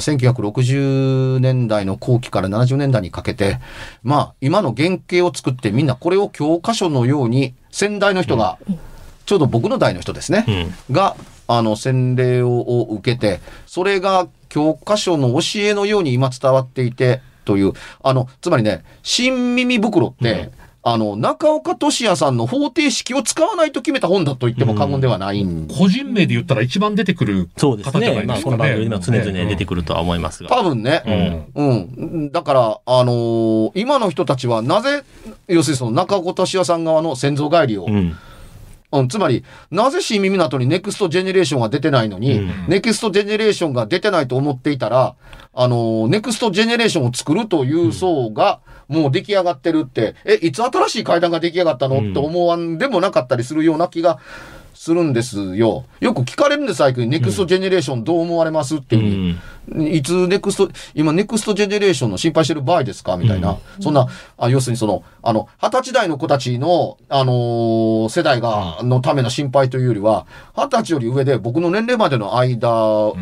[0.01, 3.59] ー、1960年代の後期から70年代にかけて、
[4.03, 8.59] まあ、今の原型を作ってみんなこれを教科書のように、先代の人が、
[9.27, 10.45] ちょうど僕の代の人ですね、
[10.89, 10.95] うん。
[10.95, 11.17] が、
[11.49, 20.51] あの、洗礼をを受けて、それが教科書の教えのように今伝わっていて、という、あの、つまりね、新耳袋って、
[20.89, 28.27] あの、中岡俊也さんの方程式を使わないと決めた本だと言っても過言ではないん個人名で言ったら一番出てくるそうです方じゃなね。
[28.27, 28.51] まあ、いですかね。
[28.51, 30.49] この番組でも常々出てくくるとは思いますが。
[30.49, 32.31] 多分ね、うん。
[32.31, 35.03] だから、あのー今の人たちはなぜ、
[35.49, 38.17] 要するにその中岡俊也さん側の先祖返りをうん。
[38.93, 45.17] うん、つまり、なぜ新耳袋に next generation が出てないのに、 next generation が出てないと思っていたら、
[45.53, 54.19] あの、 next generation を作るという層が、もう出来上がってるって、え、いつ新しい怪談が出来上がったの、うんって思わんでもなかったりするような気が
[54.87, 55.85] するんですよ。
[55.99, 57.11] よく聞かれるんです、最近。
[57.11, 59.97] next generation どう思われますっていうふうに。
[59.97, 63.59] いつ next、今 next generation の心配してる場合ですかみたいな。
[63.81, 64.07] そんな、
[64.39, 70.25] あ要するにその、あの、二十歳代の子たちの、あのー世代が、のための心配というよりは、
[70.57, 73.13] 二十歳より上で僕の年齢までの間、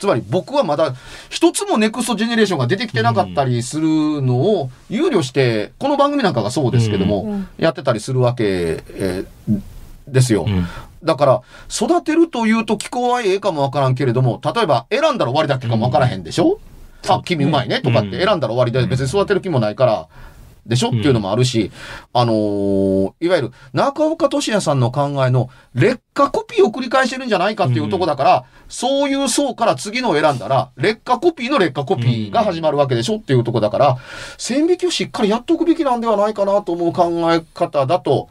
[0.00, 0.96] つまり僕はまだ
[1.30, 3.86] 一つもネクストジェネレーションが出てきてなかったりする
[4.20, 9.60] のを憂慮して、この番組なんかがそうですけども、やってたりするわけ、えー
[10.08, 10.46] ですよ。
[11.04, 16.58] んだから、育てるというと気候はええかもわからんけれども、例えば選んだら終わりだけかもわからへんでしょ、
[17.08, 20.08] あ、君うまいねとかって選んだら終わりで別に育てる気もないから、
[20.66, 20.88] でしょ？
[20.88, 21.70] っていうのもあるし、
[22.14, 33.98] あのーいわゆる中岡俊也さんの考えの劣化コピーを繰り返してるんじゃないかっていうとこだから、そういう層から次のを選んだら、劣化コピーの劣化コピーが始まるわけでしょっていうとこだから、
[34.38, 38.30] 線引きをしっかりやっておくべきなんではないかなと思う考え方だと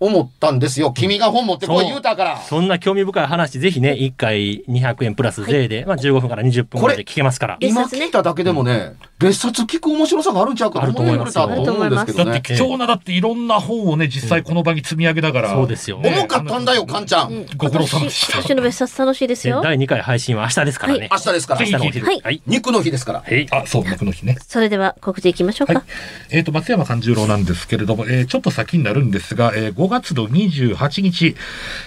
[0.00, 0.92] 思ったんですよ。
[0.92, 2.36] 君が本持ってこい言うたから。
[2.38, 7.56] そんな興味深い話、ぜひね、1回200円プラス税で、まあ15分から20分ぐらいで聞けますから。
[7.60, 12.24] 今聞いただけでもね、別冊聞く面白さがあるんちゃうかと思えれたと思うんですけどね。
[12.24, 17.46] だって貴重なだっていろんな本をね実際この場に積み上げながら、そうですよ重かったんだよ、カンちゃん。
[17.56, 19.60] ご苦労様でした今年の別冊楽しいですよ。
[19.60, 21.08] で第2回配信は明日ですからね。
[21.10, 21.66] 明日ですから明。
[21.66, 22.06] 日のお昼。
[22.06, 22.42] はいはい。
[22.46, 23.20] 肉の日ですから。
[23.20, 23.46] はい。
[23.50, 25.74] あそう僕の日ねそれでは告知いきましょうか。
[25.74, 25.82] はい。
[26.30, 31.34] えっ、と、松山勘十郎なんですけれども、えーちょっと先になるんですが、えー5月の28日、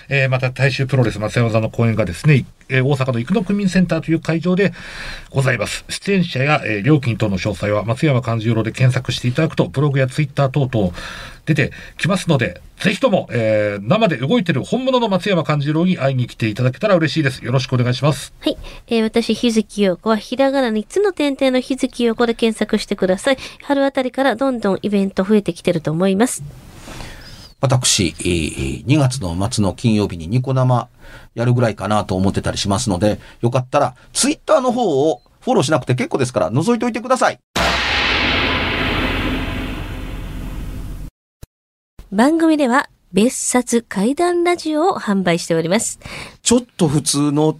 [0.09, 4.73] えーまた大衆プロレス松山座の公演がですね、えー大阪の生野区民センターという会場で
[5.29, 5.85] ございます。
[5.87, 10.93] 出演者や、えー料金等の詳細は松山勘十郎で検索していただくと、ブログやツイッター等々
[11.45, 17.45] 出てきますので、ぜひとも、えー生で動いてる本物の松山勘十郎に会いに来ていただけたら嬉しいです。
[17.45, 18.33] よろしくお願いします。
[18.39, 18.57] はい。
[18.87, 23.37] えー私、日月陽子は、ひらがな3つの点々の日月陽子で検索してください。
[23.61, 26.41] 春あたりからどんどんイベント増えてきてると思います。
[27.61, 30.89] 私、えー2月の末の金曜日にニコ生
[31.35, 37.39] やるぐらいかなと思ってたりしますので、よかったら、ツイッターの方をフォローしなくて結構ですから、覗いておいてください。
[42.11, 45.99] 番組では、別冊怪談ラジオを販売しております。
[46.41, 47.59] ちょっと普通の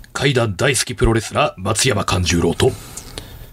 [0.13, 2.71] 怪談大好きプロレスラー松山勘十郎と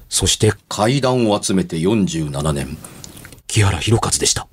[0.08, 2.78] そして階段を集めて47年、
[3.46, 4.48] 木原博一でした。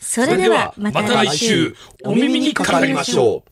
[0.00, 3.50] それではまた来週、お耳にかかりましょう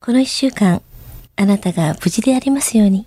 [0.00, 0.82] この一週間、
[1.36, 3.06] あなたが無事でありますように。